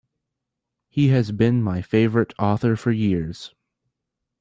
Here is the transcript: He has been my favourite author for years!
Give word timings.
He 0.89 1.09
has 1.09 1.31
been 1.31 1.61
my 1.61 1.83
favourite 1.83 2.33
author 2.39 2.75
for 2.75 2.89
years! 2.91 3.53